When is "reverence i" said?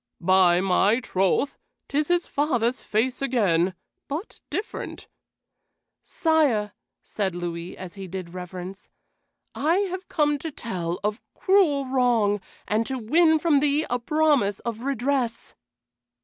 8.33-9.75